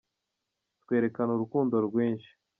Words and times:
twerekana 0.83 1.31
urukundo 1.33 1.73
rwinshi. 1.87 2.31